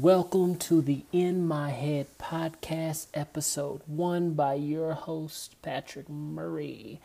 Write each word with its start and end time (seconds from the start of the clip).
Welcome 0.00 0.56
to 0.56 0.82
the 0.82 1.04
In 1.10 1.46
My 1.46 1.70
Head 1.70 2.08
podcast, 2.18 3.06
episode 3.14 3.80
one, 3.86 4.34
by 4.34 4.52
your 4.52 4.92
host, 4.92 5.56
Patrick 5.62 6.10
Murray. 6.10 7.00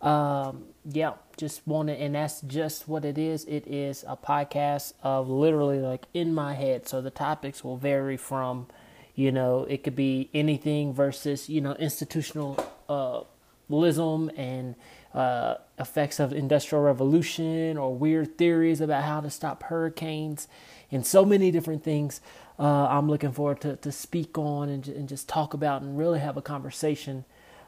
Um, 0.00 0.66
yeah, 0.88 1.14
just 1.36 1.66
wanted, 1.66 1.98
and 1.98 2.14
that's 2.14 2.40
just 2.42 2.86
what 2.86 3.04
it 3.04 3.18
is. 3.18 3.44
It 3.46 3.66
is 3.66 4.04
a 4.06 4.16
podcast 4.16 4.92
of 5.02 5.28
literally 5.28 5.80
like 5.80 6.06
in 6.14 6.32
my 6.32 6.54
head. 6.54 6.86
So 6.86 7.00
the 7.00 7.10
topics 7.10 7.64
will 7.64 7.76
vary 7.76 8.16
from, 8.16 8.68
you 9.16 9.32
know, 9.32 9.64
it 9.64 9.82
could 9.82 9.96
be 9.96 10.30
anything 10.32 10.94
versus, 10.94 11.48
you 11.48 11.60
know, 11.60 11.72
institutional, 11.72 12.56
uh, 12.88 13.22
and 13.70 14.74
uh, 15.14 15.54
effects 15.78 16.20
of 16.20 16.32
industrial 16.32 16.82
revolution 16.84 17.76
or 17.76 17.94
weird 17.94 18.38
theories 18.38 18.80
about 18.80 19.04
how 19.04 19.20
to 19.20 19.30
stop 19.30 19.64
hurricanes 19.64 20.48
and 20.90 21.06
so 21.06 21.24
many 21.24 21.50
different 21.50 21.82
things 21.82 22.20
uh, 22.58 22.88
I'm 22.90 23.08
looking 23.08 23.32
forward 23.32 23.60
to, 23.60 23.76
to 23.76 23.92
speak 23.92 24.36
on 24.36 24.68
and, 24.68 24.86
and 24.88 25.08
just 25.08 25.28
talk 25.28 25.54
about 25.54 25.82
and 25.82 25.96
really 25.96 26.18
have 26.18 26.36
a 26.36 26.42
conversation 26.42 27.24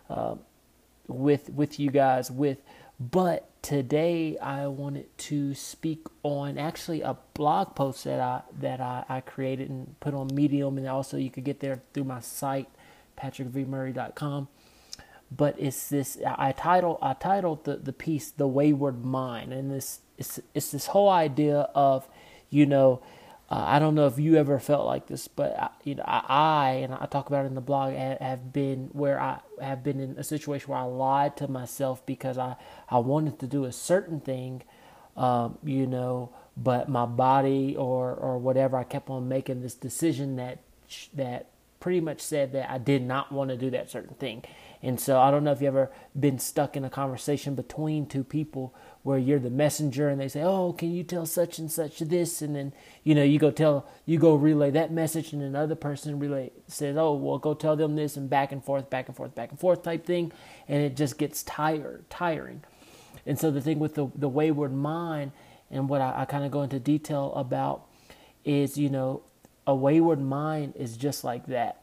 uh, 0.09 0.35
with 1.07 1.51
with 1.51 1.79
you 1.79 1.91
guys 1.91 2.31
with. 2.31 2.59
But 2.99 3.49
today 3.63 4.37
I 4.39 4.67
wanted 4.67 5.17
to 5.19 5.55
speak 5.55 6.07
on 6.23 6.59
actually 6.59 7.03
a 7.03 7.17
blog 7.35 7.75
post 7.75 8.05
that 8.05 8.21
I 8.21 8.43
that 8.61 8.81
I, 8.81 9.05
I 9.09 9.21
created 9.21 9.71
and 9.71 9.99
put 10.01 10.13
on 10.13 10.35
Medium, 10.35 10.77
and 10.77 10.89
also 10.89 11.17
you 11.17 11.31
could 11.31 11.45
get 11.45 11.61
there 11.61 11.83
through 11.93 12.05
my 12.05 12.21
site 12.21 12.69
patrickvmurray.com. 13.17 14.49
But 15.35 15.55
it's 15.59 15.89
this 15.89 16.19
I 16.27 16.53
title 16.53 16.99
I 17.01 17.15
titled 17.15 17.65
the, 17.65 17.77
the 17.77 17.93
piece 17.93 18.31
"The 18.31 18.49
Wayward 18.49 19.05
Mind," 19.05 19.53
and 19.53 19.71
this 19.71 20.01
it's 20.19 20.41
it's 20.55 20.73
this 20.73 20.87
whole 20.87 21.09
idea 21.09 21.69
of 21.75 22.09
you 22.51 22.67
know, 22.67 23.01
uh, 23.49 23.65
I 23.67 23.79
don't 23.79 23.95
know 23.95 24.07
if 24.07 24.19
you 24.19 24.37
ever 24.37 24.59
felt 24.59 24.87
like 24.87 25.07
this, 25.07 25.29
but 25.29 25.59
I, 25.59 25.71
you 25.85 25.95
know, 25.95 26.05
I, 26.07 26.25
I, 26.29 26.71
and 26.83 26.95
I 26.95 27.07
talk 27.07 27.29
about 27.29 27.45
it 27.45 27.49
in 27.49 27.55
the 27.55 27.61
blog 27.61 27.95
have 27.95 28.53
been 28.53 28.91
where 28.93 29.21
I 29.21 29.41
have 29.61 29.83
been 29.83 30.01
in 30.01 30.17
a 30.19 30.25
situation 30.25 30.71
where 30.71 30.81
I 30.81 30.85
lied 30.85 31.37
to 31.39 31.49
myself 31.49 32.05
because 32.07 32.39
I 32.39 32.57
I 32.89 32.99
wanted 32.99 33.39
to 33.41 33.47
do 33.47 33.65
a 33.65 33.73
certain 33.73 34.21
thing, 34.21 34.63
um, 35.17 35.59
you 35.65 35.87
know, 35.87 36.31
but 36.57 36.89
my 36.89 37.07
body 37.07 37.77
or 37.77 38.15
or 38.15 38.39
whatever 38.39 38.77
I 38.77 38.85
kept 38.85 39.09
on 39.11 39.29
making 39.29 39.63
this 39.63 39.75
decision 39.75 40.37
that 40.37 40.59
that 41.15 41.47
pretty 41.81 42.01
much 42.01 42.21
said 42.21 42.53
that 42.53 42.71
I 42.71 42.79
did 42.79 43.03
not 43.03 43.33
want 43.33 43.51
to 43.51 43.57
do 43.57 43.71
that 43.71 43.91
certain 43.91 44.15
thing. 44.17 44.45
And 44.83 44.99
so 44.99 45.21
I 45.21 45.31
don't 45.31 45.45
know 45.45 45.53
if 45.53 45.61
you've 45.61 45.75
ever 45.75 45.91
been 46.19 46.39
stuck 46.39 46.77
in 46.77 46.85
a 46.85 46.91
conversation 46.91 47.55
between 47.55 48.07
two 48.07 48.25
people 48.25 48.75
where 49.03 49.19
you're 49.19 49.39
the 49.39 49.51
messenger 49.51 50.09
and 50.09 50.21
they 50.21 50.29
say, 50.29 50.43
"Oh, 50.43 50.73
can 50.73 50.93
you 50.95 51.05
tell 51.05 51.27
such 51.27 51.59
and 51.59 51.71
such 51.71 51.99
this?" 51.99 52.41
and 52.41 52.57
then 52.57 52.73
you 53.05 53.15
know 53.15 53.23
you 53.23 53.39
go 53.39 53.51
tell 53.51 53.87
you 54.07 54.19
go 54.19 54.35
relay 54.35 54.71
that 54.71 54.91
message, 54.91 55.33
and 55.33 55.43
another 55.43 55.75
person 55.75 56.19
relay 56.19 56.51
says, 56.67 56.97
"Oh, 56.97 57.15
well, 57.15 57.39
go 57.39 57.53
tell 57.53 57.77
them 57.77 57.97
this," 57.97 58.17
and 58.17 58.31
back 58.31 58.53
and 58.53 58.65
forth, 58.65 58.89
back 58.89 59.09
and 59.09 59.17
forth, 59.17 59.35
back 59.35 59.51
and 59.51 59.61
forth 59.61 59.83
type 59.83 60.07
thing, 60.07 60.33
and 60.67 60.83
it 60.83 60.97
just 60.97 61.19
gets 61.19 61.43
tired, 61.43 62.09
tiring. 62.09 62.63
And 63.27 63.39
so 63.39 63.51
the 63.51 63.61
thing 63.61 63.79
with 63.79 63.95
the 63.97 64.09
the 64.15 64.29
wayward 64.29 64.73
mind 64.73 65.33
and 65.71 65.89
what 65.89 66.01
I, 66.01 66.23
I 66.23 66.25
kind 66.25 66.45
of 66.45 66.51
go 66.51 66.63
into 66.63 66.81
detail 66.81 67.33
about 67.35 67.87
is, 68.45 68.77
you 68.77 68.89
know, 68.89 69.23
a 69.67 69.75
wayward 69.75 70.21
mind 70.21 70.75
is 70.77 70.97
just 70.97 71.23
like 71.23 71.47
that. 71.47 71.83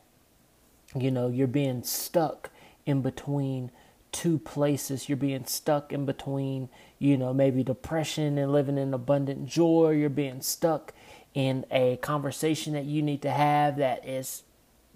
You 0.95 1.11
know, 1.11 1.30
you're 1.30 1.48
being 1.48 1.84
stuck 1.84 2.50
in 2.88 3.02
between 3.02 3.69
two 4.11 4.39
places. 4.39 5.07
You're 5.07 5.17
being 5.17 5.45
stuck 5.45 5.93
in 5.93 6.05
between, 6.05 6.69
you 6.97 7.17
know, 7.17 7.33
maybe 7.33 7.63
depression 7.63 8.38
and 8.39 8.52
living 8.52 8.80
in 8.80 8.93
abundant 8.93 9.45
joy. 9.45 9.91
You're 9.91 10.09
being 10.09 10.41
stuck 10.41 10.93
in 11.35 11.65
a 11.69 11.97
conversation 11.97 12.73
that 12.73 12.85
you 12.85 13.03
need 13.03 13.21
to 13.21 13.30
have 13.30 13.77
that 13.77 14.08
is, 14.08 14.43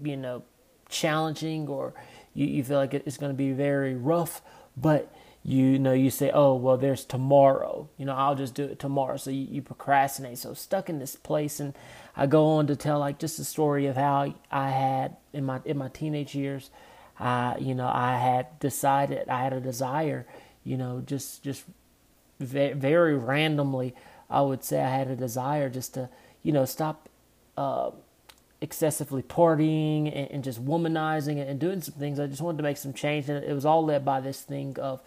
you 0.02 0.18
know, 0.18 0.44
challenging 0.90 1.68
or 1.68 1.94
you, 2.34 2.48
you 2.48 2.64
feel 2.64 2.78
like 2.78 2.94
it's 2.94 3.18
going 3.18 3.32
to 3.32 3.38
be 3.38 3.52
very 3.52 3.94
rough, 3.96 4.42
but 4.76 5.14
you 5.44 5.80
know, 5.80 5.94
you 5.94 6.12
say, 6.12 6.30
oh, 6.32 6.54
well, 6.54 6.78
there's 6.78 7.04
tomorrow. 7.04 7.90
You 7.98 8.06
know, 8.06 8.14
I'll 8.14 8.36
just 8.36 8.54
do 8.54 8.66
it 8.66 8.78
tomorrow. 8.78 9.18
So 9.18 9.32
you, 9.32 9.48
you 9.50 9.62
procrastinate. 9.64 10.38
So 10.38 10.54
stuck 10.54 10.88
in 10.88 11.00
this 11.00 11.16
place. 11.16 11.60
And 11.60 11.74
I 12.16 12.28
go 12.28 12.46
on 12.46 12.68
to 12.68 12.76
tell 12.76 13.00
like 13.00 13.18
just 13.18 13.40
a 13.40 13.44
story 13.44 13.88
of 13.88 13.96
how 13.96 14.36
I 14.52 14.70
had 14.70 15.18
in 15.34 15.44
my 15.44 15.60
in 15.66 15.80
my 15.80 15.88
teenage 15.90 16.36
years, 16.36 16.70
uh, 17.22 17.56
you 17.60 17.76
know, 17.76 17.88
I 17.88 18.18
had 18.18 18.60
decided 18.60 19.30
I 19.30 19.44
had 19.44 19.54
a 19.54 19.62
desire, 19.62 20.26
you 20.64 20.76
know, 20.76 21.04
just 21.06 21.44
just 21.44 21.64
very, 22.40 22.74
very 22.74 23.16
randomly, 23.16 23.94
I 24.28 24.42
would 24.42 24.64
say 24.64 24.82
I 24.82 24.90
had 24.90 25.08
a 25.08 25.16
desire 25.16 25.70
just 25.70 25.94
to, 25.94 26.10
you 26.42 26.52
know, 26.52 26.66
stop 26.66 27.10
uh, 27.58 27.92
excessively 28.60 29.22
partying 29.22 30.08
and, 30.08 30.32
and, 30.32 30.44
just 30.44 30.66
womanizing 30.66 31.48
and 31.48 31.60
doing 31.60 31.82
some 31.82 31.94
things. 31.94 32.20
I 32.20 32.26
just 32.26 32.42
wanted 32.42 32.58
to 32.58 32.64
make 32.64 32.78
some 32.78 32.94
change, 32.94 33.30
and 33.30 33.44
it 33.44 33.54
was 33.54 33.66
all 33.66 33.86
led 33.86 34.04
by 34.04 34.20
this 34.20 34.42
thing 34.42 34.80
of 34.80 35.02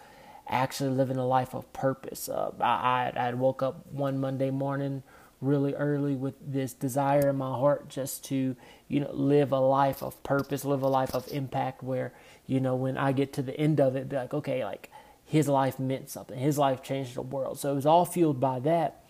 actually 0.47 0.91
living 0.91 1.17
a 1.17 1.27
life 1.27 1.53
of 1.53 1.71
purpose. 1.73 2.29
Uh, 2.29 2.51
I, 2.61 3.11
I, 3.15 3.27
I 3.27 3.33
woke 3.33 3.61
up 3.61 3.85
one 3.91 4.19
Monday 4.19 4.51
morning 4.51 5.03
really 5.41 5.73
early 5.75 6.15
with 6.15 6.35
this 6.45 6.73
desire 6.73 7.29
in 7.29 7.35
my 7.35 7.49
heart 7.49 7.89
just 7.89 8.23
to 8.25 8.55
you 8.87 8.99
know 8.99 9.11
live 9.11 9.51
a 9.51 9.59
life 9.59 10.01
of 10.01 10.21
purpose 10.23 10.63
live 10.63 10.81
a 10.81 10.87
life 10.87 11.13
of 11.13 11.27
impact 11.31 11.83
where 11.83 12.13
you 12.47 12.59
know 12.59 12.75
when 12.75 12.97
i 12.97 13.11
get 13.11 13.33
to 13.33 13.41
the 13.41 13.59
end 13.59 13.79
of 13.79 13.95
it 13.95 14.07
be 14.07 14.15
like 14.15 14.33
okay 14.33 14.63
like 14.63 14.89
his 15.25 15.47
life 15.47 15.79
meant 15.79 16.09
something. 16.09 16.37
His 16.37 16.57
life 16.57 16.83
changed 16.83 17.15
the 17.15 17.21
world. 17.21 17.59
So 17.59 17.71
it 17.71 17.75
was 17.75 17.85
all 17.85 18.05
fueled 18.05 18.39
by 18.39 18.59
that. 18.59 19.01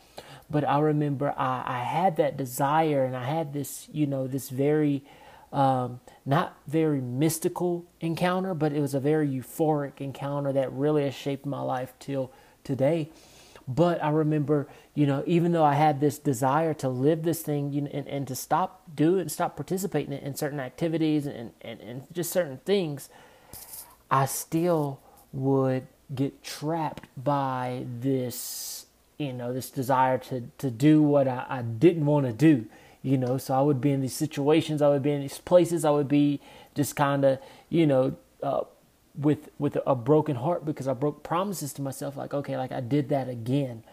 But 0.50 0.64
i 0.64 0.80
remember 0.80 1.34
i, 1.38 1.64
I 1.66 1.80
had 1.80 2.18
that 2.18 2.38
desire 2.38 3.04
and 3.04 3.18
i 3.18 3.26
had 3.26 3.52
this 3.52 3.90
you 3.92 4.06
know 4.06 4.28
this 4.28 4.50
very 4.50 5.04
um, 5.52 6.02
not 6.24 6.56
very 6.68 7.02
mystical 7.02 7.86
encounter 8.00 8.54
but 8.54 8.72
it 8.72 8.80
was 8.80 8.94
a 8.94 9.00
very 9.00 9.28
euphoric 9.28 10.00
encounter 10.02 10.54
that 10.54 10.72
really 10.72 11.04
has 11.04 11.16
shaped 11.16 11.48
my 11.48 11.62
life 11.62 11.94
till 12.00 12.32
today 12.64 13.10
but 13.68 14.04
I 14.04 14.10
remember, 14.10 14.68
you 14.94 15.08
know, 15.08 15.24
even 15.26 15.52
though 15.52 15.64
I 15.64 15.74
had 15.74 16.00
this 16.00 16.20
desire 16.20 16.74
to 16.76 16.90
live 16.90 17.24
this 17.24 17.42
thing 17.42 17.74
you 17.74 17.82
know, 17.82 17.90
and, 17.92 18.08
and 18.08 18.28
to 18.28 18.36
stop 18.36 18.84
doing, 18.94 19.28
stop 19.30 19.56
participating 19.56 20.14
in 20.14 20.36
certain 20.36 20.60
activities 20.60 21.26
and, 21.26 21.52
and, 21.62 21.80
and 21.82 22.04
just 22.14 22.32
certain 22.32 22.60
things, 22.66 23.10
I 24.12 24.26
still 24.26 25.00
would 25.34 25.88
get 26.14 26.44
trapped 26.44 27.08
by 27.18 27.86
this, 28.00 28.86
you 29.18 29.34
know, 29.34 29.52
this 29.52 29.72
desire 29.72 30.20
to, 30.20 30.44
to 30.60 30.70
do 30.70 31.02
what 31.02 31.28
I, 31.28 31.46
I 31.50 31.62
didn't 31.64 32.06
want 32.06 32.28
to 32.28 32.34
do, 32.34 32.68
you 33.02 33.18
know. 33.18 33.40
So 33.40 33.56
I 33.56 33.62
would 33.62 33.82
be 33.82 33.92
in 33.92 34.02
these 34.02 34.16
situations, 34.16 34.84
I 34.84 34.90
would 34.90 35.02
be 35.02 35.12
in 35.12 35.22
these 35.22 35.40
places, 35.40 35.84
I 35.84 35.90
would 35.90 36.08
be 36.08 36.40
just 36.76 36.96
kind 36.96 37.26
of, 37.26 37.40
you 37.70 37.88
know, 37.88 38.16
uh, 38.44 38.62
with 39.18 39.50
with 39.58 39.78
a 39.86 39.96
broken 39.96 40.36
heart 40.36 40.66
because 40.66 40.88
I 40.88 40.94
broke 40.94 41.24
promises 41.24 41.74
to 41.74 41.82
myself 41.82 42.18
like 42.18 42.34
okay 42.34 42.58
like 42.58 42.72
I 42.72 42.82
did 42.82 43.10
that 43.10 43.30
again. 43.30 43.84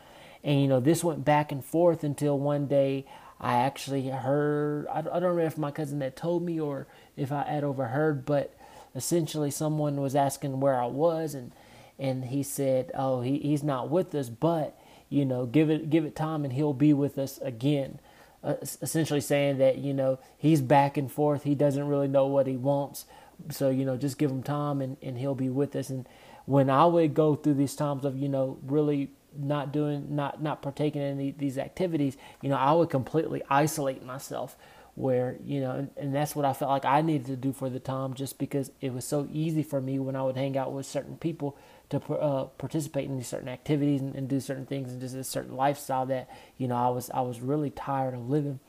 And 0.45 0.61
you 0.61 0.69
know 0.69 0.81
this 0.81 1.05
went 1.05 1.25
back 1.25 1.53
and 1.53 1.65
forth 1.65 2.03
until 2.05 2.39
one 2.39 2.67
day 2.67 3.07
I 3.41 3.55
actually 3.55 4.09
heard 4.09 4.87
I, 4.89 5.03
don't 5.03 5.15
remember 5.15 5.41
if 5.43 5.59
my 5.59 5.71
cousin 5.71 6.01
had 6.01 6.17
told 6.17 6.43
me 6.43 6.61
or 6.61 6.87
if 7.17 7.31
I 7.31 7.45
had 7.45 7.65
overheard 7.65 8.25
but 8.25 8.55
essentially 8.95 9.51
someone 9.51 10.01
was 10.01 10.17
asking 10.17 10.61
where 10.61 10.81
I 10.81 10.87
was 10.87 11.35
and 11.35 11.53
and 11.99 12.27
he 12.27 12.43
said 12.43 12.91
oh 12.95 13.21
he, 13.21 13.39
he's 13.39 13.63
not 13.63 13.91
with 13.91 14.15
us 14.15 14.29
but 14.29 14.79
you 15.09 15.25
know 15.25 15.47
give 15.47 15.71
it 15.71 15.91
give 15.91 16.05
it 16.05 16.17
time 16.17 16.45
and 16.45 16.53
he'll 16.53 16.73
be 16.73 16.93
with 16.93 17.19
us 17.19 17.39
again. 17.39 18.01
Uh, 18.45 18.57
essentially 18.61 19.21
saying 19.21 19.59
that 19.59 19.79
you 19.79 19.95
know 19.95 20.19
he's 20.37 20.61
back 20.61 20.97
and 20.97 21.13
forth. 21.13 21.45
He 21.45 21.55
doesn't 21.55 21.87
really 21.87 22.09
know 22.09 22.27
what 22.27 22.49
he 22.49 22.57
wants 22.57 23.05
so, 23.51 23.71
you 23.71 23.85
know, 23.85 23.97
just 23.97 24.19
give 24.19 24.31
him 24.31 24.43
time 24.43 24.81
and, 24.81 24.97
and 25.03 25.19
he'll 25.19 25.35
be 25.35 25.49
with 25.49 25.75
us. 25.77 25.91
And 25.91 26.09
when 26.47 26.71
I 26.71 26.87
would 26.87 27.15
go 27.15 27.35
through 27.35 27.55
these 27.55 27.75
times 27.77 28.05
of, 28.05 28.17
you 28.17 28.29
know, 28.29 28.59
really 28.63 29.11
not 29.37 29.73
doing, 29.73 30.15
not, 30.15 30.43
not 30.43 30.63
partaking 30.63 31.03
in 31.03 31.35
these 31.39 31.59
activities, 31.59 32.17
you 32.41 32.49
know, 32.49 32.57
I 32.57 32.73
would 32.73 32.91
completely 32.91 33.43
isolate 33.49 34.05
myself 34.05 34.57
where, 34.95 35.37
you 35.43 35.61
know, 35.61 35.73
and, 35.73 35.91
and 35.97 36.15
that's 36.15 36.37
what 36.37 36.45
I 36.45 36.53
felt 36.53 36.71
like 36.71 36.85
I 36.85 37.01
needed 37.01 37.27
to 37.29 37.37
do 37.37 37.53
for 37.53 37.71
the 37.71 37.81
time 37.81 38.13
just 38.13 38.39
because 38.39 38.71
it 38.81 38.93
was 38.93 39.07
so 39.07 39.27
easy 39.33 39.63
for 39.63 39.81
me 39.81 39.99
when 39.99 40.17
I 40.17 40.23
would 40.23 40.37
hang 40.37 40.57
out 40.59 40.73
with 40.73 40.85
certain 40.85 41.17
people 41.17 41.57
to 41.89 41.97
uh, 42.15 42.45
participate 42.45 43.09
in 43.09 43.17
these 43.17 43.29
certain 43.29 43.49
activities 43.49 44.03
and, 44.03 44.15
and 44.15 44.29
do 44.29 44.39
certain 44.39 44.67
things 44.67 44.93
and 44.93 45.01
just 45.01 45.15
a 45.15 45.25
certain 45.25 45.57
lifestyle 45.57 46.05
that, 46.07 46.29
you 46.59 46.69
know, 46.69 46.77
I 46.77 46.91
was, 46.91 47.11
I 47.11 47.23
was 47.23 47.41
really 47.41 47.71
tired 47.71 48.15
of 48.15 48.29
living. 48.29 48.61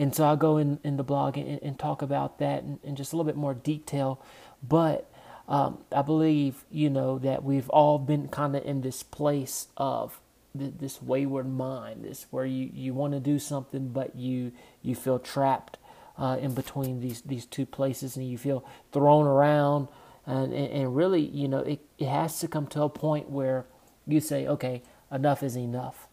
And 0.00 0.14
so 0.14 0.24
I'll 0.24 0.36
go 0.36 0.56
in, 0.56 0.80
in 0.82 0.96
the 0.96 1.02
blog 1.02 1.36
and, 1.36 1.60
and 1.62 1.78
talk 1.78 2.00
about 2.00 2.38
that 2.38 2.62
in, 2.62 2.78
in, 2.82 2.96
just 2.96 3.12
a 3.12 3.16
little 3.16 3.30
bit 3.30 3.36
more 3.36 3.52
detail. 3.52 4.18
But 4.66 5.12
um, 5.46 5.80
I 5.92 6.00
believe, 6.00 6.64
you 6.70 6.88
know, 6.88 7.18
that 7.18 7.44
we've 7.44 7.68
all 7.68 7.98
been 7.98 8.28
kind 8.28 8.56
of 8.56 8.64
in 8.64 8.80
this 8.80 9.02
place 9.02 9.68
of 9.76 10.18
th- 10.58 10.72
this 10.78 11.02
wayward 11.02 11.52
mind, 11.52 12.06
this 12.06 12.24
where 12.30 12.46
you, 12.46 12.70
you 12.72 12.94
want 12.94 13.12
to 13.12 13.20
do 13.20 13.38
something, 13.38 13.88
but 13.88 14.16
you, 14.16 14.52
you 14.80 14.94
feel 14.94 15.18
trapped 15.18 15.76
uh, 16.16 16.38
in 16.40 16.54
between 16.54 17.00
these, 17.00 17.20
these 17.20 17.44
two 17.44 17.66
places 17.66 18.16
and 18.16 18.26
you 18.26 18.38
feel 18.38 18.64
thrown 18.92 19.26
around. 19.26 19.88
And, 20.24 20.54
and, 20.54 20.72
and 20.72 20.96
really, 20.96 21.20
you 21.20 21.46
know, 21.46 21.58
it, 21.58 21.80
it 21.98 22.08
has 22.08 22.40
to 22.40 22.48
come 22.48 22.66
to 22.68 22.84
a 22.84 22.88
point 22.88 23.28
where 23.28 23.66
you 24.06 24.20
say, 24.20 24.46
okay, 24.46 24.82
enough 25.12 25.42
is 25.42 25.58
enough 25.58 26.08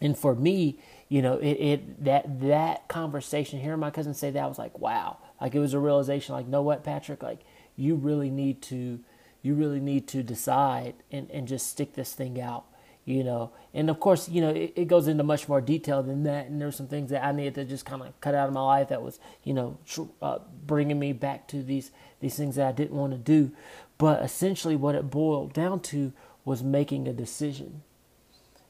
and 0.00 0.16
for 0.16 0.34
me, 0.34 0.78
you 1.08 1.22
know, 1.22 1.38
it, 1.38 1.52
it 1.52 2.04
that 2.04 2.40
that 2.40 2.88
conversation, 2.88 3.60
hearing 3.60 3.80
my 3.80 3.90
cousin 3.90 4.14
say 4.14 4.30
that, 4.30 4.42
I 4.42 4.46
was 4.46 4.58
like, 4.58 4.78
wow, 4.78 5.18
like 5.40 5.54
it 5.54 5.60
was 5.60 5.74
a 5.74 5.78
realization, 5.80 6.34
like, 6.34 6.46
know 6.46 6.62
what, 6.62 6.84
Patrick, 6.84 7.22
like 7.22 7.40
you 7.76 7.94
really 7.94 8.30
need 8.30 8.62
to, 8.62 9.00
you 9.42 9.54
really 9.54 9.80
need 9.80 10.08
to 10.08 10.22
decide 10.22 10.94
and 11.10 11.30
and 11.30 11.48
just 11.48 11.68
stick 11.68 11.94
this 11.94 12.12
thing 12.14 12.40
out, 12.40 12.64
you 13.04 13.24
know. 13.24 13.52
And 13.72 13.88
of 13.88 14.00
course, 14.00 14.28
you 14.28 14.40
know, 14.42 14.50
it, 14.50 14.72
it 14.76 14.88
goes 14.88 15.08
into 15.08 15.24
much 15.24 15.48
more 15.48 15.60
detail 15.62 16.02
than 16.02 16.24
that, 16.24 16.46
and 16.46 16.60
there's 16.60 16.76
some 16.76 16.88
things 16.88 17.10
that 17.10 17.24
I 17.24 17.32
needed 17.32 17.54
to 17.56 17.64
just 17.64 17.86
kind 17.86 18.02
of 18.02 18.20
cut 18.20 18.34
out 18.34 18.48
of 18.48 18.54
my 18.54 18.62
life 18.62 18.88
that 18.88 19.02
was, 19.02 19.20
you 19.44 19.54
know, 19.54 19.78
uh, 20.20 20.40
bringing 20.66 20.98
me 20.98 21.12
back 21.14 21.48
to 21.48 21.62
these 21.62 21.90
these 22.20 22.36
things 22.36 22.56
that 22.56 22.66
I 22.66 22.72
didn't 22.72 22.96
want 22.96 23.12
to 23.12 23.18
do. 23.18 23.52
But 23.98 24.22
essentially, 24.22 24.76
what 24.76 24.94
it 24.94 25.10
boiled 25.10 25.54
down 25.54 25.80
to 25.80 26.12
was 26.44 26.62
making 26.62 27.08
a 27.08 27.12
decision 27.14 27.82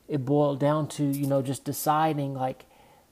it 0.08 0.24
boiled 0.24 0.60
down 0.60 0.88
to 0.88 1.04
you 1.04 1.26
know 1.26 1.42
just 1.42 1.64
deciding 1.64 2.34
like 2.34 2.66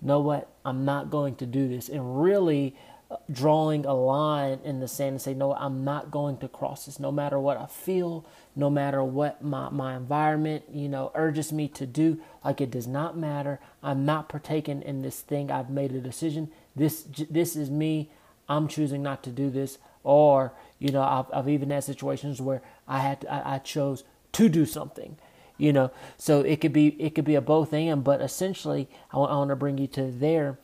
know 0.05 0.21
what? 0.21 0.49
I'm 0.65 0.85
not 0.85 1.11
going 1.11 1.37
to 1.37 1.47
do 1.47 1.69
this 1.69 1.89
and 1.89 2.23
really 2.23 2.77
uh, 3.11 3.17
drawing 3.31 3.85
a 3.87 3.95
line 3.95 4.61
in 4.65 4.81
the 4.81 4.89
sand 4.89 5.11
and 5.11 5.21
say 5.21 5.35
no 5.35 5.53
i'm 5.55 5.85
not 5.85 6.11
going 6.11 6.39
to 6.39 6.49
cross 6.49 6.87
this. 6.87 7.01
No 7.01 7.11
matter 7.11 7.39
what 7.39 7.57
i 7.57 7.67
feel 7.67 8.25
no 8.57 8.71
matter 8.71 9.03
what 9.03 9.43
my, 9.43 9.69
my 9.71 9.97
environment 9.97 10.65
you 10.73 10.89
know 10.89 11.11
urges 11.15 11.53
me 11.53 11.69
to 11.69 11.87
do 11.87 12.21
like 12.45 12.61
it 12.61 12.71
does 12.71 12.87
not 12.87 13.17
matter. 13.17 13.61
I'm 13.83 14.05
not 14.05 14.29
partaking 14.29 14.83
in 14.83 15.03
this 15.03 15.21
thing. 15.21 15.51
I've 15.51 15.71
made 15.71 15.93
a 15.93 16.01
decision. 16.01 16.51
This 16.77 17.07
this 17.31 17.57
is 17.57 17.71
me. 17.71 18.11
I'm 18.49 18.69
choosing 18.69 19.03
not 19.03 19.23
to 19.25 19.31
do 19.31 19.51
this. 19.51 19.79
Or 20.03 20.53
you 20.79 20.91
know 20.91 21.03
i've, 21.03 21.27
I've 21.33 21.49
even 21.49 21.71
had 21.71 21.85
situations 21.85 22.41
where 22.41 22.63
i 22.87 22.99
had 22.99 23.23
to, 23.23 23.33
I, 23.33 23.55
I 23.55 23.59
chose 23.59 24.05
to 24.33 24.49
do 24.49 24.67
something 24.67 25.17
you 25.57 25.73
know? 25.73 25.91
So 26.17 26.41
it 26.41 26.61
could 26.61 26.73
be 26.73 26.89
it 27.01 27.15
could 27.15 27.25
be 27.25 27.35
a 27.35 27.41
both 27.41 27.73
and 27.73 28.05
but 28.05 28.21
essentially 28.21 28.89
I 29.13 29.19
want, 29.19 29.33
I 29.33 29.37
want 29.37 29.51
to 29.51 29.57
bring 29.57 29.79
you 29.79 29.87
to 29.89 30.11
there 30.11 30.59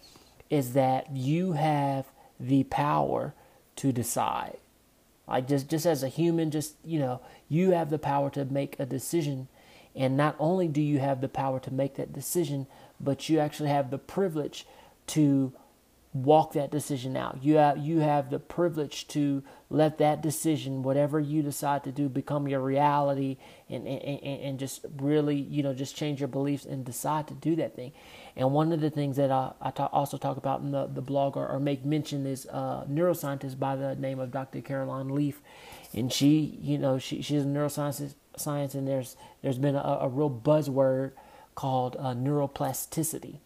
is 0.48 0.72
that 0.72 1.14
you 1.14 1.52
have 1.52 2.06
the 2.38 2.64
power 2.64 3.34
to 3.76 3.92
decide. 3.92 4.58
Like 5.28 5.48
just 5.48 5.69
just 5.69 5.87
as 5.87 6.02
a 6.02 6.08
human 6.08 6.50
just 6.50 6.75
you 6.84 6.98
know 6.98 7.20
you 7.48 7.70
have 7.70 7.90
the 7.90 7.98
power 7.98 8.31
to 8.31 8.44
make 8.44 8.78
a 8.78 8.87
decision. 8.87 9.48
And 9.94 10.16
not 10.16 10.37
only 10.38 10.69
do 10.69 10.81
you 10.81 11.00
have 11.00 11.20
the 11.20 11.28
power 11.28 11.58
to 11.60 11.72
make 11.72 11.96
that 11.96 12.12
decision 12.12 12.66
but 13.00 13.28
you 13.28 13.38
actually 13.38 13.70
have 13.70 13.90
the 13.90 13.98
privilege 13.98 14.66
to 15.08 15.52
walk 16.12 16.54
that 16.54 16.72
decision 16.72 17.16
out. 17.16 17.38
You 17.42 17.56
have 17.56 17.78
you 17.78 18.00
have 18.00 18.30
the 18.30 18.40
privilege 18.40 19.06
to 19.08 19.44
let 19.68 19.98
that 19.98 20.20
decision, 20.20 20.82
whatever 20.82 21.20
you 21.20 21.42
decide 21.42 21.84
to 21.84 21.92
do, 21.92 22.08
become 22.08 22.48
your 22.48 22.60
reality, 22.60 23.36
and 23.68 23.86
and, 23.86 24.22
and 24.22 24.58
just 24.58 24.84
really 24.96 25.36
you 25.36 25.62
know 25.62 25.72
just 25.72 25.96
change 25.96 26.20
your 26.20 26.28
beliefs 26.28 26.64
and 26.64 26.84
decide 26.84 27.28
to 27.28 27.34
do 27.34 27.54
that 27.56 27.76
thing. 27.76 27.92
And 28.34 28.52
one 28.52 28.72
of 28.72 28.80
the 28.80 28.90
things 28.90 29.16
that 29.18 29.30
I, 29.30 29.52
I 29.60 29.70
also 29.92 30.16
talk 30.16 30.36
about 30.36 30.60
in 30.60 30.70
the, 30.70 30.86
the 30.86 31.02
blog 31.02 31.36
or, 31.36 31.46
or 31.46 31.60
make 31.60 31.84
mention 31.84 32.26
is 32.26 32.46
a 32.46 32.86
neuroscientist 32.90 33.58
by 33.58 33.76
the 33.76 33.94
name 33.94 34.18
of 34.18 34.32
Dr. 34.32 34.60
Caroline 34.62 35.10
Leaf, 35.10 35.40
and 35.94 36.12
she 36.12 36.58
you 36.60 36.76
know 36.76 36.98
she 36.98 37.22
she's 37.22 37.42
a 37.42 37.46
neuroscience 37.46 38.14
science 38.36 38.74
and 38.74 38.88
there's 38.88 39.16
there's 39.42 39.58
been 39.58 39.76
a, 39.76 39.98
a 40.02 40.08
real 40.08 40.30
buzzword 40.30 41.12
called 41.54 41.96
uh, 41.98 42.14
neuroplasticity 42.14 43.38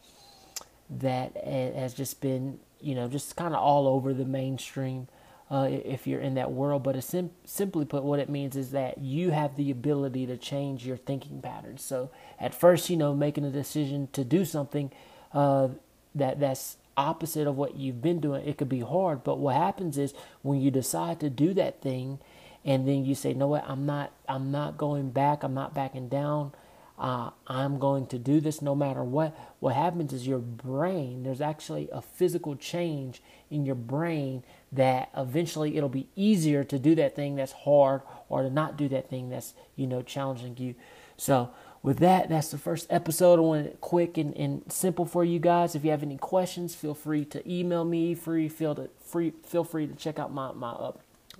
that 0.90 1.36
has 1.36 1.94
just 1.94 2.20
been, 2.20 2.58
you 2.80 2.94
know, 2.94 3.08
just 3.08 3.36
kind 3.36 3.54
of 3.54 3.60
all 3.60 3.86
over 3.86 4.12
the 4.12 4.24
mainstream 4.24 5.08
uh, 5.50 5.68
if 5.70 6.06
you're 6.06 6.20
in 6.20 6.34
that 6.34 6.52
world. 6.52 6.82
But 6.82 7.02
sim- 7.02 7.30
simply 7.44 7.84
put, 7.84 8.02
what 8.02 8.18
it 8.18 8.28
means 8.28 8.56
is 8.56 8.70
that 8.72 8.98
you 8.98 9.30
have 9.30 9.56
the 9.56 9.70
ability 9.70 10.26
to 10.26 10.36
change 10.36 10.86
your 10.86 10.96
thinking 10.96 11.40
patterns. 11.40 11.82
So 11.82 12.10
at 12.38 12.54
first, 12.54 12.90
you 12.90 12.96
know, 12.96 13.14
making 13.14 13.44
a 13.44 13.50
decision 13.50 14.08
to 14.12 14.24
do 14.24 14.44
something 14.44 14.90
uh, 15.32 15.68
that 16.14 16.40
that's 16.40 16.76
opposite 16.96 17.46
of 17.46 17.56
what 17.56 17.76
you've 17.76 18.00
been 18.00 18.20
doing, 18.20 18.46
it 18.46 18.56
could 18.56 18.68
be 18.68 18.80
hard. 18.80 19.24
But 19.24 19.38
what 19.38 19.56
happens 19.56 19.98
is 19.98 20.14
when 20.42 20.60
you 20.60 20.70
decide 20.70 21.20
to 21.20 21.30
do 21.30 21.54
that 21.54 21.82
thing, 21.82 22.18
and 22.64 22.88
then 22.88 23.04
you 23.04 23.14
say, 23.14 23.34
"No, 23.34 23.48
what? 23.48 23.64
I'm 23.68 23.84
not. 23.84 24.12
I'm 24.28 24.50
not 24.50 24.78
going 24.78 25.10
back. 25.10 25.42
I'm 25.42 25.54
not 25.54 25.74
backing 25.74 26.08
down." 26.08 26.52
Uh, 26.98 27.30
I'm 27.46 27.78
going 27.78 28.06
to 28.08 28.18
do 28.18 28.40
this 28.40 28.62
no 28.62 28.74
matter 28.74 29.02
what. 29.02 29.36
What 29.60 29.74
happens 29.74 30.12
is 30.12 30.26
your 30.26 30.38
brain, 30.38 31.24
there's 31.24 31.40
actually 31.40 31.88
a 31.92 32.00
physical 32.00 32.54
change 32.54 33.22
in 33.50 33.66
your 33.66 33.74
brain 33.74 34.44
that 34.70 35.10
eventually 35.16 35.76
it'll 35.76 35.88
be 35.88 36.08
easier 36.14 36.62
to 36.64 36.78
do 36.78 36.94
that 36.94 37.16
thing 37.16 37.36
that's 37.36 37.52
hard 37.52 38.02
or 38.28 38.42
to 38.42 38.50
not 38.50 38.76
do 38.76 38.88
that 38.88 39.10
thing 39.10 39.28
that's, 39.28 39.54
you 39.76 39.86
know, 39.86 40.02
challenging 40.02 40.56
you. 40.56 40.74
So, 41.16 41.50
with 41.82 41.98
that, 41.98 42.30
that's 42.30 42.50
the 42.50 42.56
first 42.56 42.86
episode. 42.88 43.38
I 43.38 43.42
want 43.42 43.66
it 43.66 43.80
quick 43.82 44.16
and, 44.16 44.34
and 44.38 44.62
simple 44.72 45.04
for 45.04 45.22
you 45.22 45.38
guys. 45.38 45.74
If 45.74 45.84
you 45.84 45.90
have 45.90 46.02
any 46.02 46.16
questions, 46.16 46.74
feel 46.74 46.94
free 46.94 47.26
to 47.26 47.46
email 47.50 47.84
me. 47.84 48.14
Free 48.14 48.48
feel 48.48 48.74
to 48.76 48.88
free 49.04 49.34
feel 49.44 49.64
free 49.64 49.86
to 49.86 49.94
check 49.94 50.18
out 50.18 50.32
my 50.32 50.52
my 50.52 50.70
uh, 50.70 50.92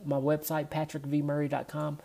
my 0.04 0.16
website 0.16 0.68
patrickvmurray.com 0.68 1.98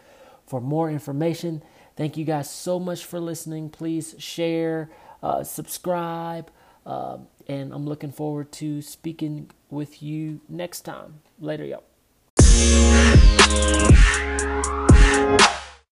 for 0.48 0.62
more 0.62 0.90
information. 0.90 1.62
Thank 2.00 2.16
you 2.16 2.24
guys 2.24 2.50
so 2.50 2.80
much 2.80 3.04
for 3.04 3.19
listening. 3.19 3.69
Please 3.69 4.16
share, 4.19 4.90
uh, 5.22 5.44
subscribe, 5.44 6.50
uh, 6.86 7.18
and 7.46 7.74
I'm 7.74 7.86
looking 7.86 8.13
forward 8.13 8.54
to 8.54 8.81
speaking 8.81 9.51
with 9.69 10.01
you 10.01 10.40
next 10.48 10.84
time. 10.84 11.19
Later, 11.42 11.66
y'all. 11.66 11.84